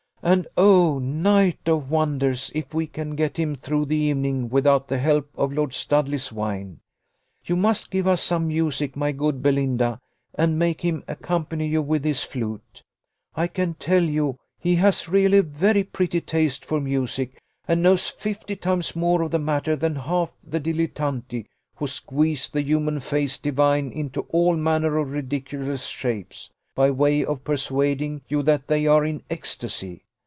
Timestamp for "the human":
22.47-22.99